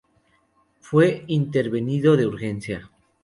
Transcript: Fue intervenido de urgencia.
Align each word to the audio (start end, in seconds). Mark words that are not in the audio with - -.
Fue 0.79 1.25
intervenido 1.27 2.17
de 2.17 2.25
urgencia. 2.25 2.89